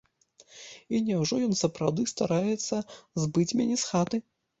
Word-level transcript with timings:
І 0.93 1.01
няўжо 1.09 1.35
ён 1.47 1.53
сапраўды 1.59 2.05
стараецца 2.13 2.77
збыць 3.27 3.55
мяне 3.61 3.77
з 3.83 3.87
хаты! 3.91 4.17